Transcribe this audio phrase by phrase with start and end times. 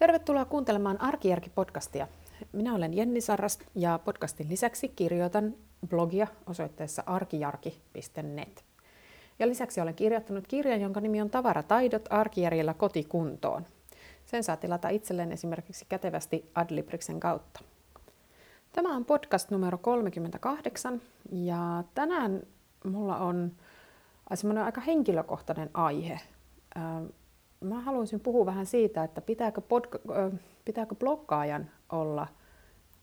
[0.00, 2.06] Tervetuloa kuuntelemaan Arkijärki-podcastia.
[2.52, 5.54] Minä olen Jenni Sarras ja podcastin lisäksi kirjoitan
[5.88, 8.64] blogia osoitteessa arkijarki.net.
[9.38, 13.66] Ja lisäksi olen kirjoittanut kirjan, jonka nimi on Tavarataidot arkijärjellä kotikuntoon.
[14.24, 17.60] Sen saa tilata itselleen esimerkiksi kätevästi Adlibriksen kautta.
[18.72, 22.42] Tämä on podcast numero 38 ja tänään
[22.84, 23.52] mulla on
[24.34, 26.20] semmoinen aika henkilökohtainen aihe
[27.60, 32.26] mä haluaisin puhua vähän siitä, että pitääkö, podca- pitääkö bloggaajan olla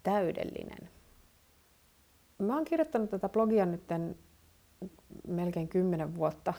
[0.04, 0.90] täydellinen.
[2.38, 3.84] Mä oon kirjoittanut tätä blogia nyt
[5.28, 6.54] melkein kymmenen vuotta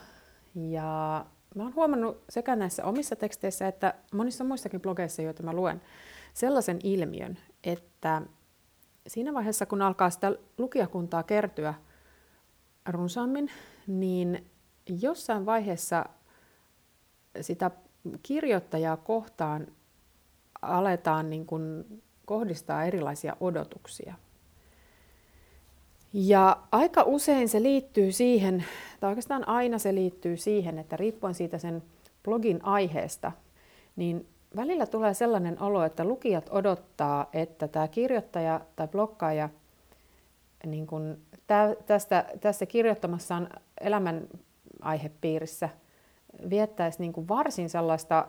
[0.55, 5.81] ja mä oon huomannut sekä näissä omissa teksteissä että monissa muissakin blogeissa, joita mä luen,
[6.33, 8.21] sellaisen ilmiön, että
[9.07, 11.73] siinä vaiheessa, kun alkaa sitä lukijakuntaa kertyä
[12.89, 13.51] runsaammin,
[13.87, 14.45] niin
[15.01, 16.05] jossain vaiheessa
[17.41, 17.71] sitä
[18.23, 19.67] kirjoittajaa kohtaan
[20.61, 21.85] aletaan niin kuin
[22.25, 24.13] kohdistaa erilaisia odotuksia.
[26.13, 28.65] Ja aika usein se liittyy siihen,
[28.99, 31.83] tai oikeastaan aina se liittyy siihen, että riippuen siitä sen
[32.23, 33.31] blogin aiheesta,
[33.95, 39.49] niin välillä tulee sellainen olo, että lukijat odottaa, että tämä kirjoittaja tai blokkaaja
[40.65, 41.17] niin kun
[41.87, 43.49] tästä, tässä kirjoittamassaan
[43.81, 44.27] elämän
[44.81, 45.69] aihepiirissä–
[46.49, 48.27] viettäisi niin kuin varsin sellaista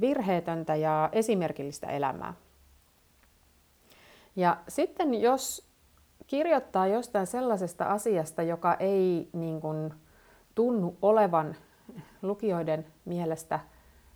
[0.00, 2.34] virheetöntä ja esimerkillistä elämää.
[4.36, 5.70] Ja sitten jos
[6.26, 9.94] kirjoittaa jostain sellaisesta asiasta, joka ei niin kuin
[10.54, 11.56] tunnu olevan
[12.22, 13.60] lukijoiden mielestä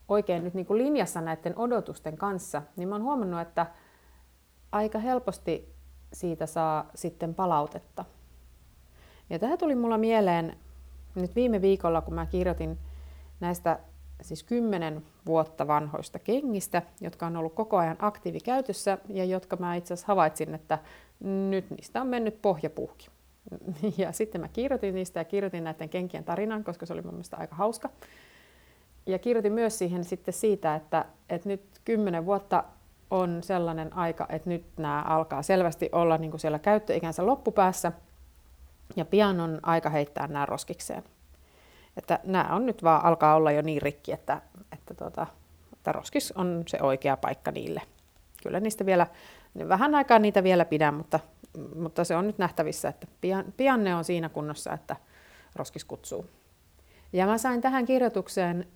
[0.09, 3.67] oikein nyt niin kuin linjassa näiden odotusten kanssa, niin mä oon huomannut, että
[4.73, 5.75] aika helposti
[6.13, 8.05] siitä saa sitten palautetta.
[9.31, 10.57] Ja tämä tuli mulla mieleen
[11.15, 12.79] nyt viime viikolla, kun mä kirjoitin
[13.41, 13.79] näistä
[14.23, 19.95] siis kymmenen vuotta vanhoista kengistä, jotka on ollut koko ajan aktiivikäytössä ja jotka mä itse
[19.95, 20.79] asiassa havaitsin, että
[21.21, 23.09] nyt niistä on mennyt pohjapuhki.
[23.99, 27.37] Ja sitten mä kirjoitin niistä ja kirjoitin näiden kenkien tarinan, koska se oli mun mielestä
[27.37, 27.91] aika hauska.
[29.07, 32.65] Ja kirjoitin myös siihen sitten siitä, että, että nyt kymmenen vuotta
[33.11, 37.93] on sellainen aika, että nyt nämä alkaa selvästi olla niin kuin siellä käyttöikänsä loppupäässä
[38.97, 41.05] ja pian on aika heittää nämä roskikseen.
[41.97, 44.43] Että nämä on nyt vaan alkaa olla jo niin rikki, että,
[44.73, 45.27] että, tuota,
[45.73, 47.83] että roskis on se oikea paikka niille.
[48.43, 49.07] Kyllä niistä vielä,
[49.69, 51.21] vähän aikaa niitä vielä pidän, mutta,
[51.77, 54.97] mutta se on nyt nähtävissä, että pian, pian ne on siinä kunnossa, että
[55.57, 56.27] roskis kutsuu.
[57.13, 58.67] Ja mä sain tähän kirjoitukseen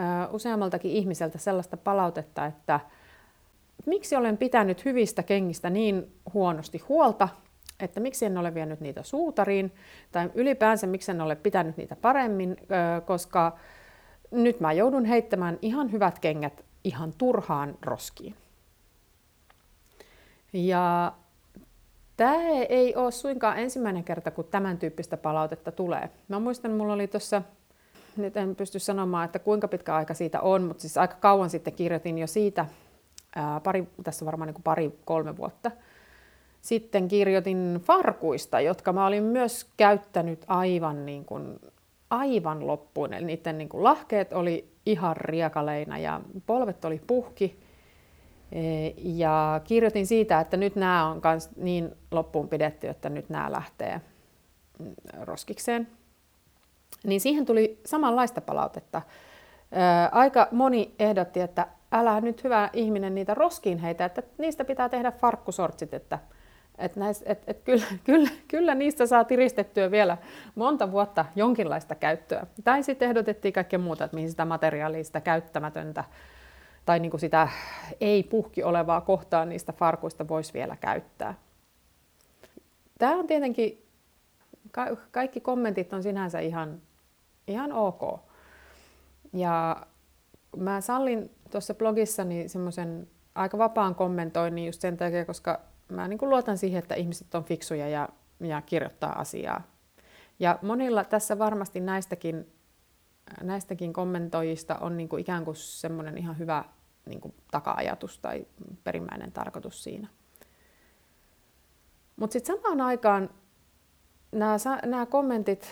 [0.00, 2.80] ö, useammaltakin ihmiseltä sellaista palautetta, että
[3.86, 7.28] miksi olen pitänyt hyvistä kengistä niin huonosti huolta,
[7.80, 9.74] että miksi en ole vienyt niitä suutariin,
[10.12, 12.56] tai ylipäänsä miksi en ole pitänyt niitä paremmin,
[13.06, 13.56] koska
[14.30, 18.34] nyt mä joudun heittämään ihan hyvät kengät ihan turhaan roskiin.
[20.52, 21.12] Ja
[22.16, 22.34] tämä
[22.68, 26.10] ei ole suinkaan ensimmäinen kerta, kun tämän tyyppistä palautetta tulee.
[26.28, 27.42] Mä muistan, mulla oli tuossa,
[28.16, 31.72] nyt en pysty sanomaan, että kuinka pitkä aika siitä on, mutta siis aika kauan sitten
[31.72, 32.66] kirjoitin jo siitä,
[33.36, 35.70] ää, pari, tässä varmaan niin pari-kolme vuotta,
[36.66, 41.60] sitten kirjoitin farkuista, jotka mä olin myös käyttänyt aivan, niin kuin,
[42.10, 43.14] aivan loppuun.
[43.14, 47.60] Eli niiden niin kuin lahkeet oli ihan riekaleina ja polvet oli puhki.
[48.52, 48.60] E,
[48.96, 54.00] ja kirjoitin siitä, että nyt nämä on kans niin loppuun pidetty, että nyt nämä lähtee
[54.78, 55.88] mm, roskikseen.
[57.04, 59.02] Niin siihen tuli samanlaista palautetta.
[60.12, 65.12] Aika moni ehdotti, että älä nyt hyvä ihminen niitä roskiin heitä, että niistä pitää tehdä
[65.12, 66.18] farkkusortsit, että
[66.78, 70.18] et näis, et, et kyllä, kyllä, kyllä niistä saa tiristettyä vielä
[70.54, 72.46] monta vuotta jonkinlaista käyttöä.
[72.64, 76.04] Tai sitten ehdotettiin kaikkea muuta, että mihin sitä materiaalia, sitä käyttämätöntä
[76.86, 77.48] tai niin kuin sitä
[78.00, 81.34] ei-puhki olevaa kohtaa niistä farkuista voisi vielä käyttää.
[82.98, 83.86] Tämä on tietenkin,
[85.10, 86.82] kaikki kommentit on sinänsä ihan,
[87.46, 88.20] ihan ok.
[89.32, 89.86] Ja
[90.56, 96.30] mä sallin tuossa blogissani semmoisen aika vapaan kommentoinnin just sen takia, koska mä niin kuin
[96.30, 98.08] luotan siihen, että ihmiset on fiksuja ja,
[98.40, 99.62] ja kirjoittaa asiaa.
[100.38, 102.52] Ja monilla tässä varmasti näistäkin,
[103.42, 106.64] näistäkin kommentoijista on niin kuin ikään kuin semmoinen ihan hyvä
[107.06, 108.46] niin kuin taka-ajatus tai
[108.84, 110.08] perimmäinen tarkoitus siinä.
[112.16, 113.30] Mutta sitten samaan aikaan
[114.32, 115.68] nämä, kommentit,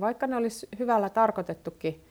[0.00, 2.04] vaikka ne olisi hyvällä tarkoitettukin,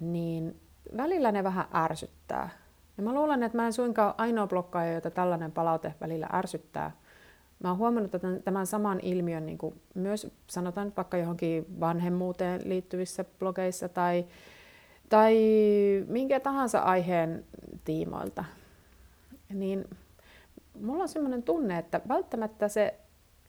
[0.00, 0.60] niin
[0.96, 2.65] välillä ne vähän ärsyttää.
[2.96, 6.90] Ja mä luulen, että mä en suinkaan ainoa blokkaaja, jota tällainen palaute välillä ärsyttää.
[7.62, 13.24] Mä oon huomannut tämän, tämän saman ilmiön niin kuin myös sanotaan vaikka johonkin vanhemmuuteen liittyvissä
[13.38, 14.26] blogeissa tai,
[15.08, 15.36] tai
[16.08, 17.44] minkä tahansa aiheen
[17.84, 18.44] tiimoilta,
[19.54, 19.84] niin
[20.80, 22.94] mulla on sellainen tunne, että välttämättä se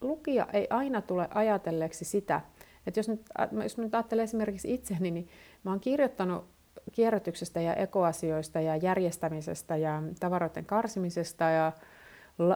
[0.00, 2.40] lukija ei aina tule ajatelleeksi sitä,
[2.86, 3.20] että jos nyt,
[3.62, 5.28] jos nyt ajattelee esimerkiksi itseni, niin
[5.64, 6.44] mä oon kirjoittanut
[6.92, 11.72] kierrätyksestä ja ekoasioista ja järjestämisestä ja tavaroiden karsimisesta ja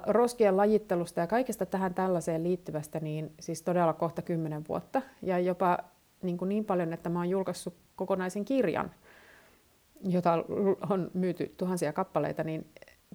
[0.06, 5.02] roskien lajittelusta ja kaikesta tähän tällaiseen liittyvästä, niin siis todella kohta kymmenen vuotta.
[5.22, 5.78] Ja jopa
[6.22, 8.90] niin, kuin niin paljon, että mä oon julkaissut kokonaisen kirjan,
[10.04, 10.44] jota
[10.90, 12.66] on myyty tuhansia kappaleita, niin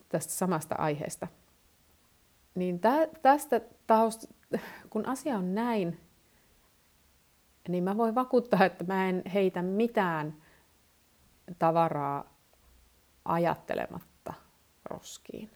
[0.09, 1.27] tästä samasta aiheesta.
[2.55, 4.25] Niin tä, tästä taust,
[4.89, 5.99] kun asia on näin,
[7.67, 10.35] niin mä voin vakuuttaa, että mä en heitä mitään
[11.59, 12.33] tavaraa
[13.25, 14.33] ajattelematta
[14.85, 15.49] roskiin.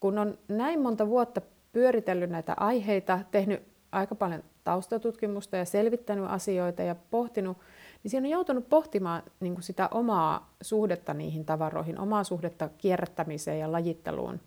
[0.00, 1.40] Kun on näin monta vuotta
[1.72, 3.62] pyöritellyt näitä aiheita, tehnyt
[3.92, 7.58] aika paljon taustatutkimusta ja selvittänyt asioita ja pohtinut,
[8.02, 13.58] niin siinä on joutunut pohtimaan niin kuin sitä omaa suhdetta niihin tavaroihin, omaa suhdetta kierrättämiseen
[13.58, 14.40] ja lajitteluun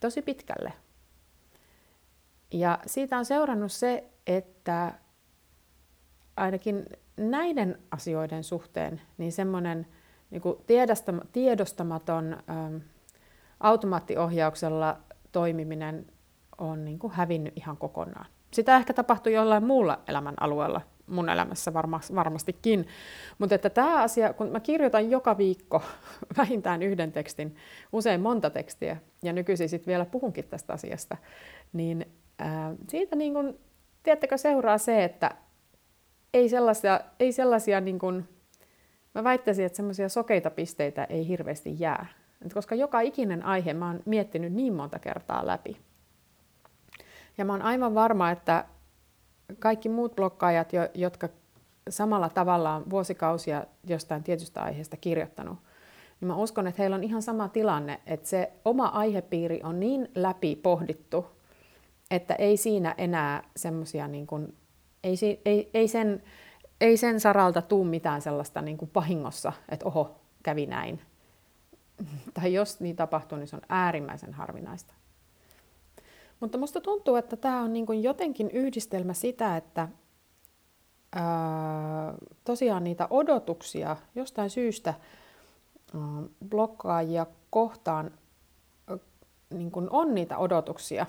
[0.00, 0.72] tosi pitkälle.
[2.52, 4.94] Ja siitä on seurannut se, että
[6.36, 6.86] ainakin
[7.18, 9.86] näiden asioiden suhteen niin semmoinen
[10.30, 10.42] niin
[11.32, 12.76] tiedostamaton ähm,
[13.60, 14.98] automaattiohjauksella
[15.32, 16.06] toimiminen
[16.58, 18.26] on niin kuin hävinnyt ihan kokonaan.
[18.50, 22.86] Sitä ehkä tapahtui jollain muulla elämän alueella, mun elämässä varma, varmastikin.
[23.38, 25.82] Mutta että tämä asia, kun mä kirjoitan joka viikko
[26.38, 27.56] vähintään yhden tekstin,
[27.92, 31.16] usein monta tekstiä, ja nykyisin sitten vielä puhunkin tästä asiasta,
[31.72, 32.06] niin
[32.38, 33.58] ää, siitä niin kun,
[34.02, 35.34] tiedättekö, seuraa se, että
[36.34, 38.28] ei sellaisia, ei sellaisia niin kun,
[39.14, 42.06] mä väittäisin, että semmoisia sokeita pisteitä ei hirveästi jää.
[42.46, 45.76] Et koska joka ikinen aihe mä oon miettinyt niin monta kertaa läpi.
[47.38, 48.64] Ja mä oon aivan varma, että
[49.58, 51.28] kaikki muut blokkaajat, jotka
[51.88, 55.58] samalla tavalla on vuosikausia jostain tietystä aiheesta kirjoittanut,
[56.20, 60.08] niin mä uskon, että heillä on ihan sama tilanne, että se oma aihepiiri on niin
[60.14, 61.26] läpi pohdittu,
[62.10, 64.26] että ei siinä enää semmoisia, niin
[65.04, 66.22] ei, ei, ei, sen,
[66.80, 71.00] ei sen saralta tuu mitään sellaista niin kuin vahingossa, että oho, kävi näin.
[72.34, 74.94] tai jos niin tapahtuu, niin se on äärimmäisen harvinaista.
[76.40, 79.88] Mutta musta tuntuu, että tämä on niin kuin jotenkin yhdistelmä sitä, että
[81.12, 82.14] ää,
[82.44, 84.94] tosiaan niitä odotuksia jostain syystä
[85.94, 86.02] ää,
[86.48, 88.10] blokkaajia kohtaan
[88.88, 88.98] ää,
[89.50, 91.06] niin kuin on niitä odotuksia.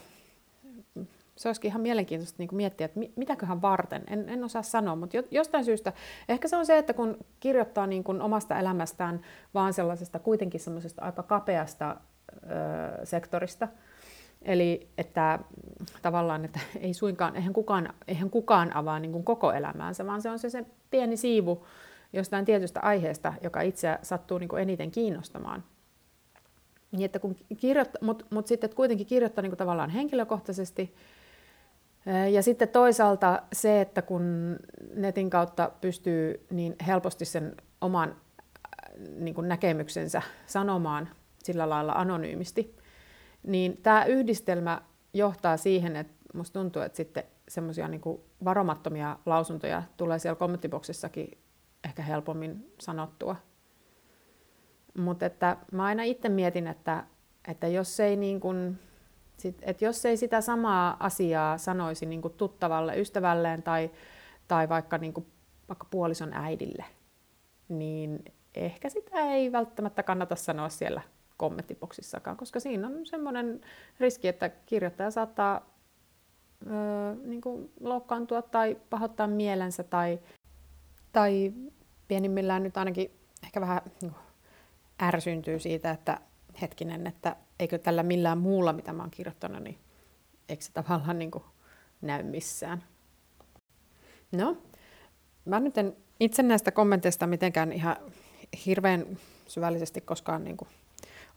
[1.40, 5.66] Se olisikin ihan mielenkiintoista niin miettiä, että mitäköhän varten, en, en osaa sanoa, mutta jostain
[5.66, 5.94] syystä,
[6.30, 9.22] ehkä se on se, että kun kirjoittaa niin kuin omasta elämästään
[9.54, 11.96] vaan sellaisesta kuitenkin semmoisesta aika kapeasta
[12.34, 13.68] ö, sektorista,
[14.42, 15.40] Eli että
[16.02, 20.30] tavallaan, että ei suinkaan, eihän kukaan, eihän kukaan avaa niin kuin koko elämäänsä, vaan se
[20.30, 21.66] on se, se pieni siivu
[22.14, 25.64] jostain tietystä aiheesta, joka itseä sattuu niin kuin eniten kiinnostamaan.
[26.92, 30.96] Niin, että kun kirjoittaa, mutta mut sitten että kuitenkin kirjoittaa niin kuin tavallaan henkilökohtaisesti,
[32.32, 34.56] ja sitten toisaalta se, että kun
[34.96, 38.16] netin kautta pystyy niin helposti sen oman
[39.20, 41.10] niin kuin näkemyksensä sanomaan
[41.44, 42.76] sillä lailla anonyymisti,
[43.44, 44.82] niin tämä yhdistelmä
[45.14, 48.02] johtaa siihen, että musta tuntuu, että sitten semmoisia niin
[48.46, 51.38] varomattomia lausuntoja tulee siellä kommenttiboksissakin
[51.84, 53.36] ehkä helpommin sanottua.
[54.98, 57.04] Mutta että mä aina itse mietin, että,
[57.48, 58.80] että jos ei niin kuin,
[59.40, 63.92] sit, että jos ei sitä samaa asiaa sanoisi niin kuin tuttavalle, ystävälleen tai,
[64.48, 65.26] tai vaikka, niin kuin,
[65.70, 66.86] vaikka puolison äidille,
[67.70, 71.02] niin ehkä sitä ei välttämättä kannata sanoa siellä
[71.38, 73.62] kommenttiboksissakaan, koska siinä on semmoinen
[74.00, 75.70] riski, että kirjoittaja saattaa
[76.68, 80.20] öö, niin kuin loukkaantua tai pahoittaa mielensä tai,
[81.12, 81.54] tai
[82.08, 83.12] pienimmillään nyt ainakin
[83.44, 84.24] ehkä vähän niin kuin
[85.02, 86.18] ärsyntyy siitä, että
[86.62, 89.80] hetkinen, että eikö tällä millään muulla, mitä mä oon kirjoittanut, niin
[90.50, 91.44] eikö se tavallaan niin kuin
[92.02, 92.84] näy missään.
[94.32, 94.58] No,
[95.46, 97.96] mä nyt en itse näistä kommenteista mitenkään ihan
[98.66, 100.70] hirveän syvällisesti koskaan niin kuin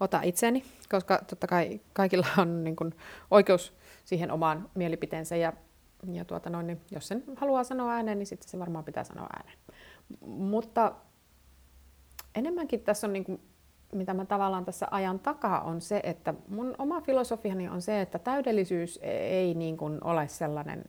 [0.00, 2.94] ota itseni, koska totta kai kaikilla on niin kuin
[3.30, 3.72] oikeus
[4.04, 5.52] siihen omaan mielipiteensä ja,
[6.12, 9.26] ja tuota noin, niin jos sen haluaa sanoa ääneen, niin sitten se varmaan pitää sanoa
[9.36, 9.58] ääneen.
[10.26, 10.94] Mutta
[12.34, 13.40] enemmänkin tässä on, niin kuin,
[13.92, 18.18] mitä mä tavallaan tässä ajan takaa, on se, että mun oma filosofiani on se, että
[18.18, 20.84] täydellisyys ei niin kuin ole sellainen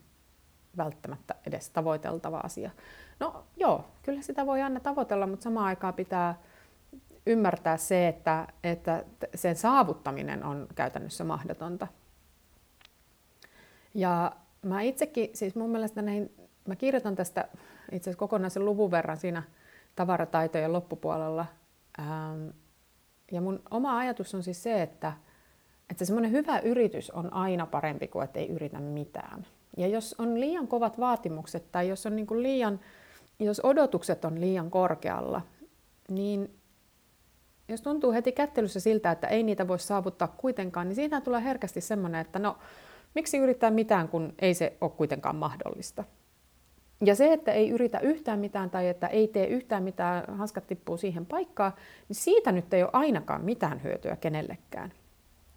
[0.77, 2.72] välttämättä edes tavoiteltava asia.
[3.19, 6.36] No joo, kyllä sitä voi aina tavoitella, mutta samaan aikaan pitää
[7.25, 9.03] ymmärtää se, että, että
[9.36, 11.88] sen saavuttaminen on käytännössä mahdotonta.
[13.93, 14.31] Ja
[14.62, 17.48] mä itsekin, siis mun mielestä näihin, mä kirjoitan tästä
[17.91, 19.43] itse asiassa kokonaisen luvun verran siinä
[19.95, 21.45] tavarataitojen loppupuolella.
[23.34, 25.13] Ja mun oma ajatus on siis se, että,
[25.90, 29.46] että semmoinen hyvä yritys on aina parempi kuin että ei yritä mitään.
[29.78, 32.80] Ja jos on liian kovat vaatimukset tai jos, on niin kuin liian,
[33.40, 35.42] jos odotukset on liian korkealla,
[36.10, 36.60] niin
[37.68, 41.82] jos tuntuu heti kättelyssä siltä, että ei niitä voi saavuttaa kuitenkaan, niin siitä tulee herkästi
[41.82, 42.58] semmoinen, että no,
[43.16, 46.04] miksi yrittää mitään, kun ei se ole kuitenkaan mahdollista.
[47.01, 50.97] Ja se, että ei yritä yhtään mitään tai että ei tee yhtään mitään, hanskat tippuu
[50.97, 51.73] siihen paikkaan,
[52.09, 54.93] niin siitä nyt ei ole ainakaan mitään hyötyä kenellekään.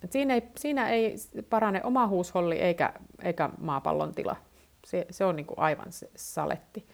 [0.04, 1.16] Et siinä, ei, siinä ei
[1.50, 4.36] parane oma huusholli eikä, eikä maapallon tila.
[4.86, 6.86] Se, se on niin kuin aivan se saletti.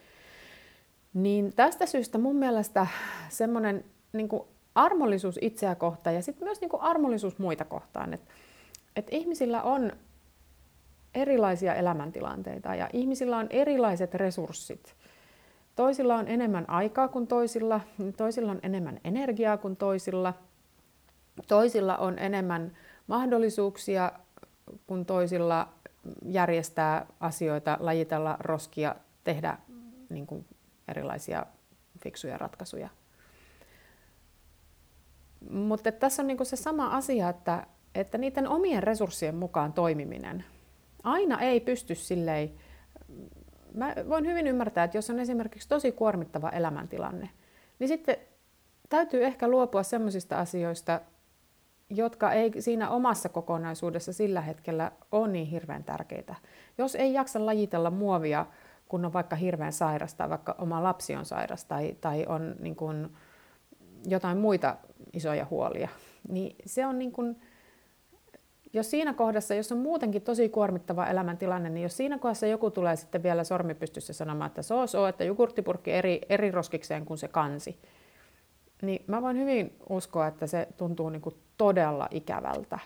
[1.14, 2.87] Niin tästä syystä mun mielestä
[3.28, 4.28] semmoinen niin
[4.75, 8.14] armollisuus itseä kohtaan ja sitten myös niin kuin armollisuus muita kohtaan.
[8.14, 8.30] Että
[8.96, 9.92] et ihmisillä on
[11.14, 14.95] erilaisia elämäntilanteita ja ihmisillä on erilaiset resurssit.
[15.76, 17.81] Toisilla on enemmän aikaa kuin toisilla,
[18.16, 20.35] toisilla on enemmän energiaa kuin toisilla,
[21.49, 22.76] toisilla on enemmän
[23.07, 24.12] mahdollisuuksia
[24.87, 25.69] kuin toisilla
[26.25, 29.59] järjestää asioita, lajitella roskia, tehdä
[30.09, 30.47] niin kuin
[30.88, 31.47] erilaisia
[32.02, 32.88] fiksuja ratkaisuja.
[35.50, 40.45] Mutta tässä on niin se sama asia, että, että niiden omien resurssien mukaan toimiminen
[41.02, 42.52] aina ei pysty silleen,
[43.75, 47.30] mä voin hyvin ymmärtää, että jos on esimerkiksi tosi kuormittava elämäntilanne,
[47.78, 48.16] niin sitten
[48.88, 51.00] täytyy ehkä luopua sellaisista asioista,
[51.90, 56.35] jotka ei siinä omassa kokonaisuudessa sillä hetkellä ole niin hirveän tärkeitä.
[56.78, 58.47] Jos ei jaksa lajitella muovia,
[58.88, 62.76] kun on vaikka hirveän sairas tai vaikka oma lapsi on sairas tai, tai on niin
[62.76, 63.09] kuin
[64.06, 64.76] jotain muita
[65.12, 65.88] isoja huolia,
[66.28, 67.40] niin se on niin kuin,
[68.73, 72.97] jos siinä kohdassa, jos on muutenkin tosi kuormittava elämäntilanne, niin jos siinä kohdassa joku tulee
[72.97, 77.79] sitten vielä sormipystyssä sanomaan, että se on, että jogurttipurkki eri, eri roskikseen kuin se kansi,
[78.83, 82.79] niin mä voin hyvin uskoa, että se tuntuu niin kuin todella ikävältä.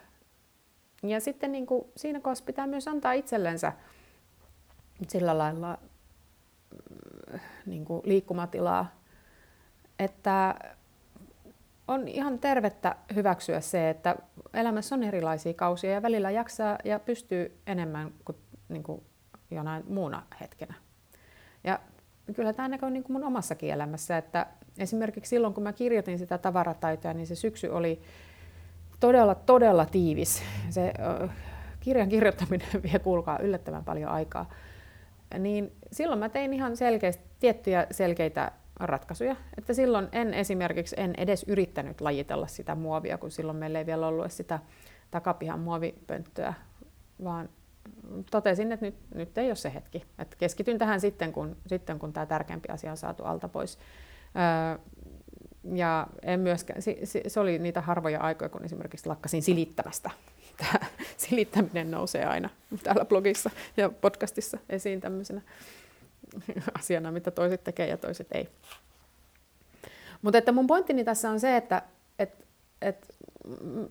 [1.02, 3.72] Ja sitten niin kuin siinä kohdassa pitää myös antaa itsellensä
[5.08, 5.78] sillä lailla
[7.30, 9.00] mm, niin kuin liikkumatilaa,
[9.98, 10.54] että
[11.88, 14.16] on ihan tervettä hyväksyä se, että
[14.54, 18.38] elämässä on erilaisia kausia ja välillä jaksaa ja pystyy enemmän kuin,
[18.68, 19.02] niin kuin
[19.50, 20.74] jonain muuna hetkenä.
[21.64, 21.80] Ja
[22.34, 24.46] kyllä tämä näkyy niin mun omassakin elämässä, että
[24.78, 28.02] esimerkiksi silloin kun mä kirjoitin sitä tavarataitoa, niin se syksy oli
[29.00, 30.42] todella, todella tiivis.
[30.70, 30.92] Se
[31.80, 34.50] kirjan kirjoittaminen vie, kuulkaa, yllättävän paljon aikaa.
[35.38, 39.36] Niin silloin mä tein ihan selkeästi, tiettyjä selkeitä ratkaisuja.
[39.58, 44.06] Että silloin en esimerkiksi en edes yrittänyt lajitella sitä muovia, kun silloin meillä ei vielä
[44.06, 44.58] ollut sitä
[45.10, 46.54] takapihan muovipönttöä,
[47.24, 47.48] vaan
[48.30, 50.04] totesin, että nyt, nyt ei ole se hetki.
[50.18, 53.78] Et keskityn tähän sitten kun, sitten, kun tämä tärkeämpi asia on saatu alta pois.
[54.36, 54.78] Öö,
[55.74, 60.10] ja en myöskään, se, oli niitä harvoja aikoja, kun esimerkiksi lakkasin silittämästä.
[60.60, 62.50] Tämä silittäminen nousee aina
[62.82, 65.40] täällä blogissa ja podcastissa esiin tämmöisenä
[66.78, 68.48] asiana, mitä toiset tekee ja toiset ei.
[70.22, 71.82] Mutta että mun pointtini tässä on se, että
[72.18, 72.46] et,
[72.82, 73.14] et,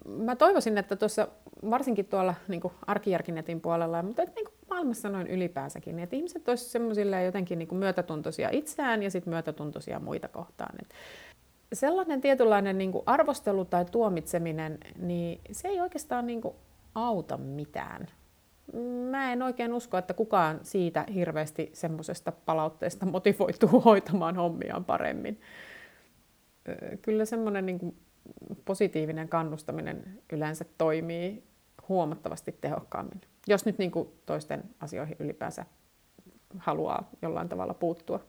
[0.06, 1.28] mä toivoisin, että tuossa
[1.70, 7.24] varsinkin tuolla niin arkijärkinetin puolella, mutta et, niin maailmassa noin ylipäänsäkin, että ihmiset olisivat semmoisille
[7.24, 10.76] jotenkin niin myötätuntoisia itseään ja sitten myötätuntoisia muita kohtaan.
[10.82, 10.94] Et
[11.74, 16.42] sellainen tietynlainen niin arvostelu tai tuomitseminen, niin se ei oikeastaan niin
[16.96, 18.08] auta mitään
[19.12, 25.42] mä en oikein usko, että kukaan siitä hirveästi semmoisesta palautteesta motivoituu hoitamaan hommiaan paremmin.
[27.02, 27.98] Kyllä semmoinen niin
[28.66, 31.44] positiivinen kannustaminen yleensä toimii
[31.90, 35.66] huomattavasti tehokkaammin, jos nyt niin kuin toisten asioihin ylipäänsä
[36.58, 38.20] haluaa jollain tavalla puuttua.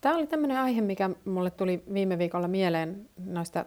[0.00, 3.64] Tämä oli tämmöinen aihe, mikä mulle tuli viime viikolla mieleen noista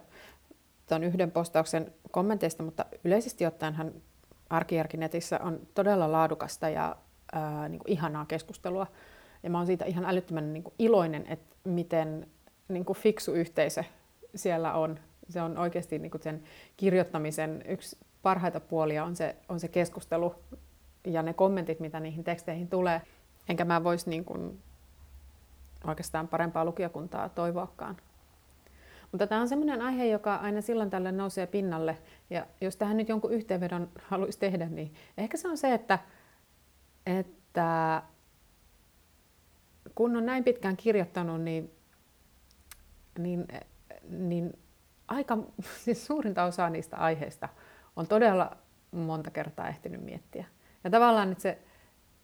[0.89, 3.93] tuon yhden postauksen kommenteista, mutta yleisesti ottaenhan
[4.51, 6.95] Arkijärkinetissä on todella laadukasta ja
[7.33, 8.87] ää, niin kuin ihanaa keskustelua.
[9.43, 12.27] Ja mä oon siitä ihan älyttömän niin kuin iloinen, että miten
[12.67, 13.83] niin kuin fiksu yhteisö
[14.35, 14.99] siellä on.
[15.29, 16.43] Se on oikeasti niin kuin sen
[16.77, 20.35] kirjoittamisen yksi parhaita puolia on se, on se keskustelu
[21.05, 23.01] ja ne kommentit, mitä niihin teksteihin tulee.
[23.49, 24.59] Enkä mä voisi niin kuin
[25.87, 27.97] oikeastaan parempaa lukijakuntaa toivoakaan.
[29.11, 31.97] Mutta tämä on sellainen aihe, joka aina silloin tällöin nousee pinnalle.
[32.31, 35.99] Ja jos tähän nyt jonkun yhteenvedon haluaisi tehdä, niin ehkä se on se, että,
[37.05, 38.03] että
[39.95, 41.71] kun on näin pitkään kirjoittanut, niin,
[43.19, 43.47] niin,
[44.09, 44.59] niin
[45.07, 45.37] aika
[45.83, 47.49] siis suurinta osaa niistä aiheista
[47.95, 48.57] on todella
[48.91, 50.45] monta kertaa ehtinyt miettiä.
[50.83, 51.61] Ja tavallaan että se,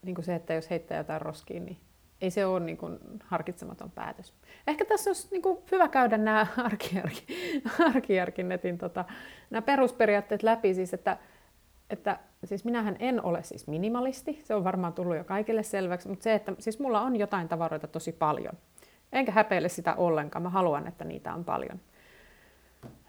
[0.01, 1.77] niin kuin se, että jos heittää jotain roskiin, niin
[2.21, 4.33] ei se ole niin kuin harkitsematon päätös.
[4.67, 6.47] Ehkä tässä olisi niin kuin hyvä käydä nämä
[7.95, 9.05] arkijärkinetin tota,
[9.49, 11.17] nämä perusperiaatteet läpi, siis että,
[11.89, 16.23] että siis minähän en ole siis minimalisti, se on varmaan tullut jo kaikille selväksi, mutta
[16.23, 18.53] se, että siis mulla on jotain tavaroita tosi paljon.
[19.13, 21.79] Enkä häpeile sitä ollenkaan, mä haluan, että niitä on paljon.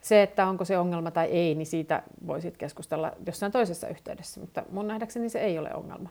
[0.01, 4.63] Se, että onko se ongelma tai ei, niin siitä voisit keskustella jossain toisessa yhteydessä, mutta
[4.71, 6.09] mun nähdäkseni se ei ole ongelma.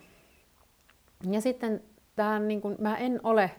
[1.30, 1.82] Ja sitten
[2.18, 3.50] tähän, niin kuin, mä en ole,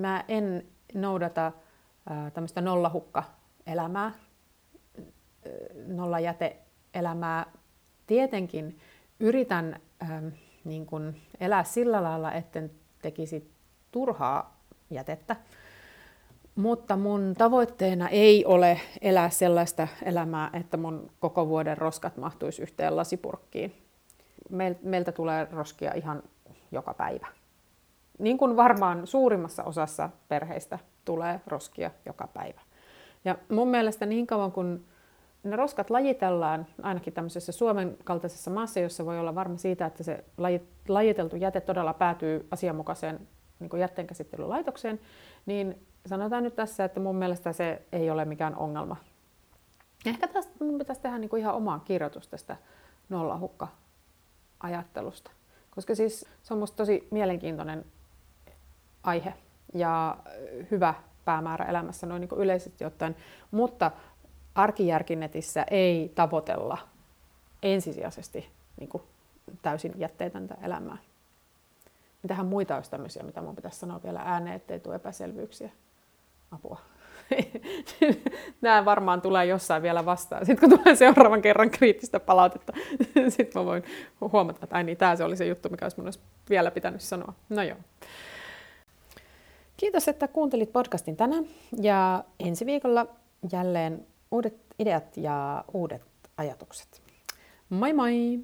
[0.00, 1.52] mä en noudata
[2.34, 4.12] tämmöistä nollahukka-elämää,
[5.86, 7.46] nollajäte-elämää.
[8.06, 8.78] Tietenkin
[9.20, 10.22] yritän ää,
[10.64, 12.70] niin kuin elää sillä lailla, etten
[13.02, 13.50] tekisi
[13.92, 15.36] turhaa jätettä.
[16.54, 22.96] Mutta mun tavoitteena ei ole elää sellaista elämää, että mun koko vuoden roskat mahtuisi yhteen
[22.96, 23.74] lasipurkkiin.
[24.82, 26.22] Meiltä tulee roskia ihan
[26.72, 27.26] joka päivä.
[28.18, 32.60] Niin kuin varmaan suurimmassa osassa perheistä tulee roskia joka päivä.
[33.24, 34.84] Ja mun mielestä niin kauan kun
[35.42, 40.24] ne roskat lajitellaan, ainakin tämmöisessä Suomen kaltaisessa maassa, jossa voi olla varma siitä, että se
[40.88, 45.00] lajiteltu jäte todella päätyy asianmukaiseen niin jätteenkäsittelylaitokseen,
[45.46, 48.96] niin sanotaan nyt tässä, että mun mielestä se ei ole mikään ongelma.
[50.06, 52.56] Ehkä tästä mun pitäisi tehdä niin kuin ihan omaa kirjoitus tästä
[53.08, 55.30] nollahukka-ajattelusta.
[55.78, 57.84] Koska siis se on musta tosi mielenkiintoinen
[59.02, 59.34] aihe
[59.74, 60.16] ja
[60.70, 60.94] hyvä
[61.24, 63.16] päämäärä elämässä noin niin yleisesti ottaen.
[63.50, 63.90] Mutta
[64.54, 66.78] arkijärkinetissä ei tavoitella
[67.62, 68.48] ensisijaisesti
[68.80, 69.02] niin kuin
[69.62, 70.96] täysin jätteetöntä elämää.
[72.22, 75.70] Mitähän muita olisi tämmöisiä, mitä minun pitäisi sanoa vielä ääneen, ettei tule epäselvyyksiä?
[76.50, 76.80] Apua.
[78.60, 80.46] Nämä varmaan tulee jossain vielä vastaan.
[80.46, 82.72] Sitten kun tulee seuraavan kerran kriittistä palautetta,
[83.36, 83.82] sitten mä voin
[84.32, 86.20] huomata, että niin, tämä se oli se juttu, mikä olisi mun olisi
[86.50, 87.32] vielä pitänyt sanoa.
[87.48, 87.76] No joo.
[89.76, 91.44] Kiitos, että kuuntelit podcastin tänään
[91.82, 93.06] ja ensi viikolla
[93.52, 96.02] jälleen uudet ideat ja uudet
[96.36, 97.02] ajatukset.
[97.68, 98.38] Moi moi!